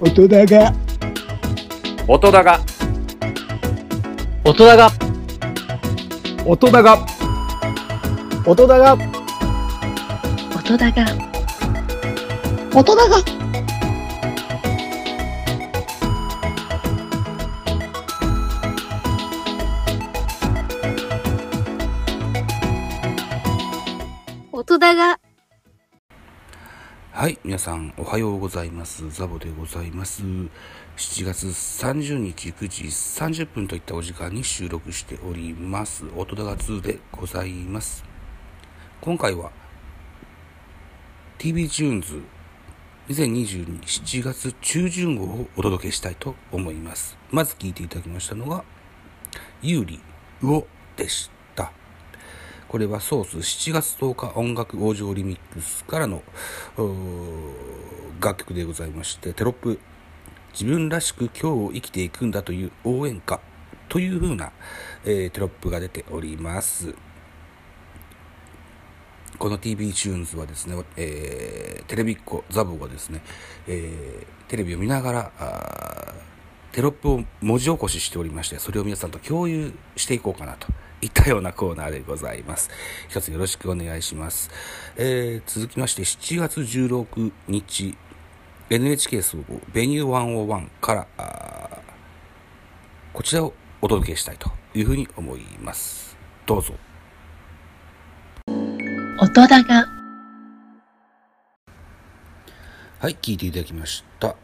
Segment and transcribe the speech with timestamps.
[0.00, 0.74] 音だが。
[2.08, 2.58] 音だが。
[4.44, 4.90] 音だが。
[6.44, 7.06] 音だが。
[8.44, 8.96] 音だが。
[10.56, 11.04] 音だが。
[12.74, 13.16] 音だが。
[24.52, 25.23] 音だが
[27.24, 29.08] はい、皆さんおはようございます。
[29.10, 30.22] ザボでございます。
[30.22, 30.50] 7
[31.24, 36.04] 月30日9時30分といったお時間に収録しております。
[36.14, 38.04] 音高2でございます。
[39.00, 39.52] 今回は
[41.38, 42.20] TV チューンズ
[43.08, 47.16] 2022 7月中旬号をお届けしたいと思います。
[47.30, 48.64] まず聴いていただきましたのが、
[49.62, 49.98] 有利
[50.42, 50.66] 魚
[50.98, 51.33] でした。
[52.74, 56.24] これはソース7月10日音楽往生リミックスからの
[58.20, 59.78] 楽曲でございまして、テロップ、
[60.52, 63.38] 自分らしく今日を生きていくんだという応援歌
[63.88, 64.50] という風な、
[65.04, 66.96] えーテロップが出ております。
[69.38, 73.22] この TV チューンズはですね、えーテレビっ子ザボがですね、
[73.68, 76.14] えーテレビを見ながら、
[76.72, 80.66] テロップを文字起こししておりまして、それを皆さんと共有していこうかなと
[81.04, 82.70] いったようなコーナーでございます。
[83.08, 84.50] 一つよろしくお願いします。
[84.96, 87.96] えー続きまして、7月16日、
[88.70, 91.82] NHK 総合ベニュー101から、
[93.12, 93.52] こちらを
[93.82, 96.16] お届けしたいというふうに思います。
[96.46, 96.72] どうぞ。
[99.20, 99.86] 音だが
[102.98, 104.34] はい、聞いていただきました。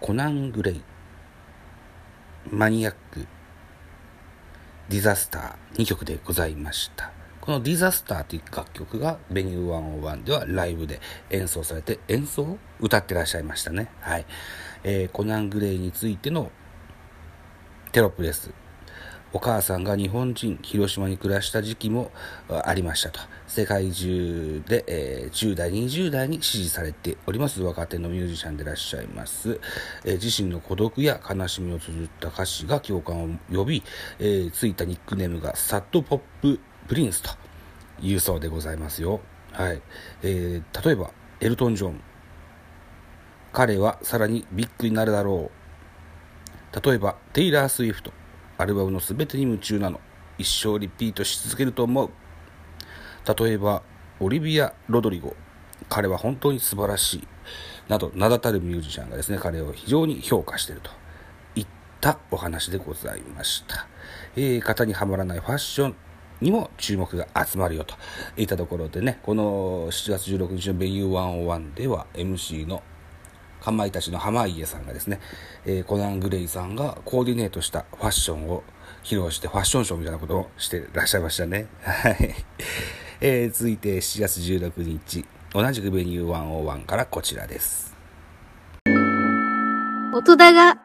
[0.00, 0.82] コナン・グレイ、
[2.50, 3.26] マニアック、
[4.88, 7.10] ディザスター2曲でございました。
[7.40, 13.88] このディザスターという楽曲がベニュー101ではライブで演奏されて演奏を歌ってらっしゃいましたね。
[14.00, 14.26] はい。
[14.84, 16.52] えーコナン・グレイについての
[17.90, 18.52] テロップです。
[19.36, 22.10] お母さんが日本人、広島に暮らした時期も
[22.48, 23.20] ありましたと。
[23.46, 29.60] 世界中で、えー10代、20代に支持されております若手のミュージシャンでいらっしゃいます。
[30.06, 33.82] えー自身の孤独や悲しみを綴った歌詞が共感を呼び、
[34.18, 37.28] えーついたニックネームが sad pop prince と
[38.00, 39.20] いうそうでございますよ。
[39.52, 39.82] はい。
[40.22, 41.10] えー例えば、
[41.40, 42.00] エルトン・ジョン。
[43.52, 45.50] 彼はさらにビッグになるだろ
[46.74, 46.80] う。
[46.82, 48.15] 例えば、テイラー・スウィフト。
[48.58, 50.00] アルバムの全てに夢中なの。
[50.38, 52.10] 一生リピートし続けると思う。
[53.38, 53.82] 例えば、
[54.20, 55.34] オリビア・ロドリゴ。
[55.88, 57.28] 彼は本当に素晴らしい。
[57.88, 60.90] など、名だたるミュージシャンがですね、彼を非常に評価していると
[61.54, 61.66] いっ
[62.00, 63.86] たお話でございました。
[64.36, 65.96] えー、型にはまらないファッション
[66.40, 67.94] にも注目が集まるよと
[68.36, 72.82] いったところでね、この7月16日のベイユー101では MC の
[73.66, 75.18] かまいたちの濱家さんがですね、
[75.64, 78.62] えーコナン・グレイさんがコーディネートしたファッションを
[79.02, 81.66] 披露してファッションショーみたいなことをしてらっしゃいましたね。
[81.82, 82.34] はい。
[83.20, 87.92] えー続いて7月16日、同じくベニュー101からこちらです。
[90.14, 90.78] 音だが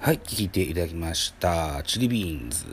[0.00, 1.82] はい、聞いていただきました。
[1.84, 2.66] チリビーンズ、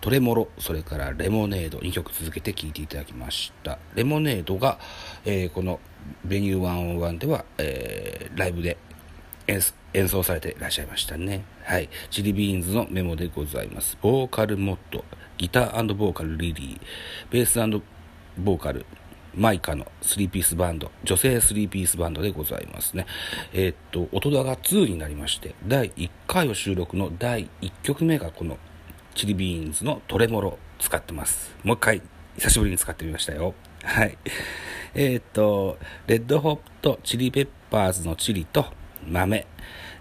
[0.00, 3.80] トレモロ、それからレモネード、2曲続けて聴いていただきました。
[3.96, 4.78] レモネードが、
[5.24, 5.80] えーこの
[6.24, 8.78] ベニュー101では、えーライブで
[9.92, 11.44] 演奏されていらっしゃいましたね。
[11.64, 11.88] はい。
[12.10, 13.98] チリビーンズのメモでございます。
[14.00, 15.04] ボーカルモッド、
[15.38, 17.58] ギターボーカルリリー、ベース
[18.38, 18.86] ボーカル、
[19.34, 23.06] マイカの3ピースバンド、女性3ピースバンドでございますね。
[23.52, 28.58] えーっと、音高が2になりまして、第1回を収録の第1曲目がこの
[29.14, 31.54] チリビーンズのトレモロ使ってます。
[31.64, 32.02] もう一回、
[32.38, 33.54] 久しぶりに使ってみましたよ。
[33.82, 34.16] はい。
[34.94, 38.66] えーっと、レッドホップとチリペッパーズのチリと
[39.06, 39.46] 豆。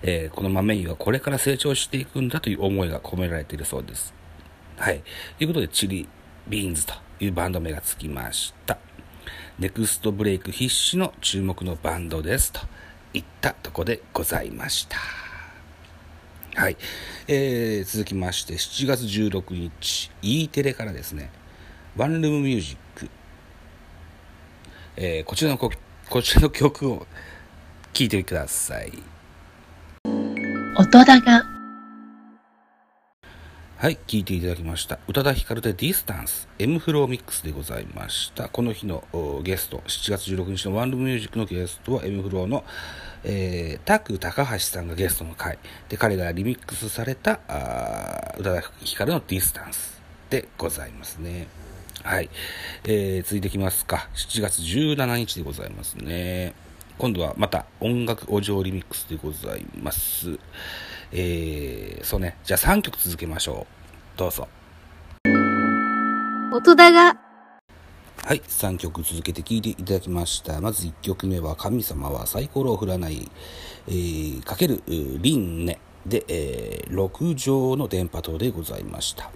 [0.02, 4.14] えーこの豆にはこれから成長していくんだという思いが込められているそうです。
[4.78, 5.04] はい。
[5.38, 6.08] ということで、チリ
[6.48, 8.78] ビーンズというバンド名がつきました。
[9.60, 12.52] ネクストブレイク必至の注目のバンドです。
[12.54, 12.62] と
[13.14, 14.98] いったとこでございました。
[16.56, 16.78] はい。
[17.28, 21.30] えー、続きまして、7月16日、E テレからですね、
[21.96, 23.10] ワンルームミュージック、
[24.96, 25.72] えーこちらのこ、
[26.10, 27.06] こちらの曲を
[27.94, 28.92] 聴いてください。
[30.78, 31.44] 音だが
[33.82, 35.00] はい、聴いていただきました。
[35.08, 38.50] 宇多田ヒカルでディスタンス、M フローミックスでございました。
[38.50, 42.66] この日のおゲスト、7月16日の One Room Music のゲストは m-flo の、
[43.24, 45.58] えー、タク高橋さんがゲストの回。
[45.88, 51.48] で、彼がリミックスされた、あー宇多田ヒカルの Distance でございますね。
[52.04, 52.30] はい。
[52.86, 54.10] えー、続いてきますか。
[54.16, 56.54] 7月17日でございますね。
[56.98, 60.40] 今度はまた音楽お嬢リミックスでございます。
[61.12, 62.38] えー、そうね。
[62.44, 63.68] じゃあ3曲続けましょ
[64.16, 64.18] う。
[64.18, 64.48] どうぞ。
[66.52, 67.20] 音だが、
[68.26, 70.62] はい、3曲続けて聴いていただきました。
[70.62, 73.30] まず1曲目は、神様はサイコロを振らない、
[73.88, 79.32] えー、かける、リンネで、えー、6畳の電波塔でございました。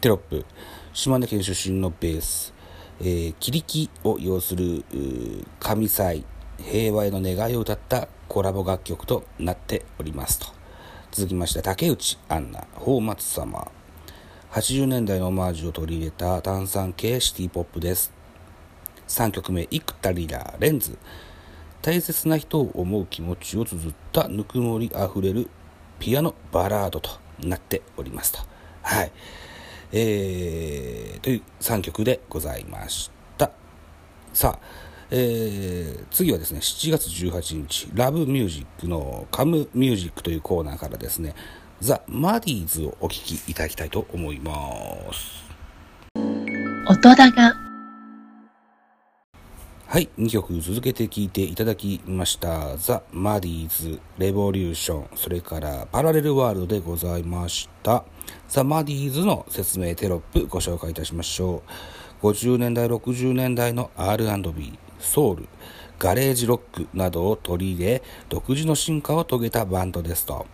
[0.00, 0.44] テロップ、
[0.92, 2.54] 島根県出身のベース、
[3.00, 4.84] えー、キリキを要する、
[5.58, 6.24] 神祭、
[6.58, 10.46] 平和への願いを歌ったコラボ楽曲となっておりますと。
[11.10, 13.72] 続きまして、竹内アンナ、宝松様、
[14.52, 18.12] 80年代のオマージュを取り入れた炭酸系シティポップです。
[19.08, 20.96] 3曲目、幾田リラ、レンズ。
[21.82, 25.48] 大切な人を思う気持ちを綴ったぬくもりあふれる
[25.98, 27.10] ピアノバラードと
[27.40, 28.40] なっておりますと。
[28.82, 29.12] はい。
[29.92, 33.50] えー、という3曲でございました。
[34.32, 41.34] さあ、えー、次はですね、7月18日、ラブミュージックのカムミュージックというコーナーからですね、
[41.80, 44.52] ザ・マディーズをお聴きいただきたいと思いま
[45.12, 45.48] す。
[46.90, 47.54] 音だが、
[49.86, 52.76] はい、2曲続けて聴いていただきました。
[52.76, 58.04] ザ・マディーズ、レボリューション、それからパラレルワールドでございました。
[58.48, 61.62] ザ・マディーズの説明テロップご紹介いたしましょ
[62.22, 62.26] う。
[62.26, 65.48] 50年代、60年代の R&B、ソウル、
[65.98, 70.46] ガレージロックなどを取り入れ、独自の進化を遂げたバンドですと。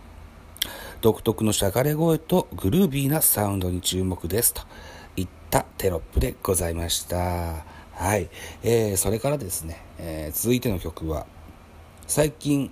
[1.01, 4.61] 独特のしゃがれ声とグルービーなサウンドに注目ですと
[5.15, 7.63] いったテロップでございました。
[7.93, 8.29] はい。
[8.63, 11.27] えー、それからですね、えー続いての曲は、
[12.07, 12.71] 最近、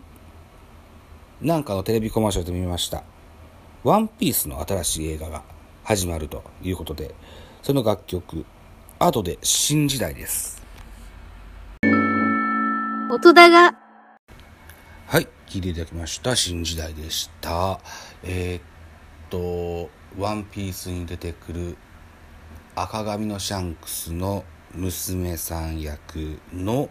[1.41, 3.03] なんかのテレビコマーシャルで見ました。
[3.83, 5.43] ワンピースの新しい映画が
[5.83, 7.13] 始まるということで、
[7.61, 8.45] その楽曲、
[8.97, 10.63] 後で新時代です。
[13.11, 13.75] 音だが、
[15.07, 16.33] はい、聞いていただきました。
[16.33, 17.81] 新時代でした。
[18.23, 18.61] えーっ
[19.29, 21.75] と、ワンピースに出てくる
[22.75, 26.89] 赤髪のシャンクスの娘さん役の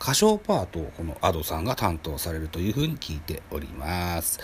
[0.00, 4.38] 歌唱パートをこの Ado さんが担当されるというふうに聞いております。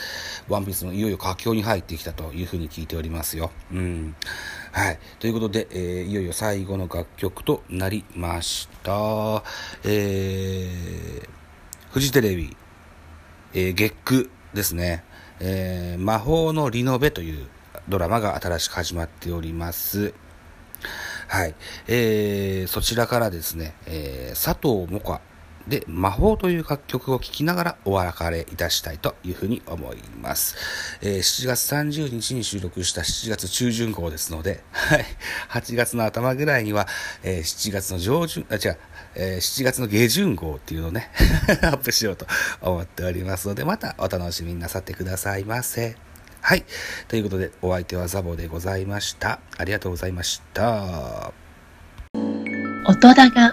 [0.49, 3.51] ワンピースのいよいよ佳境に入ってきたというふうに聞いておりますよ。
[3.73, 4.15] うん。
[4.73, 4.99] はい。
[5.19, 9.43] ということで、えーいよいよ最後の楽曲となりました。
[9.85, 11.29] えー、
[11.91, 12.57] フジテレビ、
[13.53, 15.05] えー月9ですね、
[15.41, 17.47] えー魔法のリノベという
[17.89, 20.15] ドラマが新しく始まっております。
[21.29, 21.55] はい。
[21.87, 25.21] えーそちらからですね、えー佐藤萌歌
[25.69, 30.57] で魔法という楽曲を聴きながらお別れいたしたいというふうに思います。
[31.03, 35.05] えー7月30日に収録した7月中旬号ですので、はい。
[35.51, 36.87] 8月の頭ぐらいには、
[37.23, 38.79] えー7月の上旬、あ、違う、
[39.15, 41.11] えー7月の下旬号っていうのをね、
[41.63, 42.27] アップしようと
[42.61, 45.97] 思っておりますので、またお楽しみになさってくださいませ。
[46.43, 46.65] はい。
[47.09, 49.41] ということで、お相手はザボでございました。
[49.59, 51.33] ありがとうございました。
[52.87, 53.50] 音だが、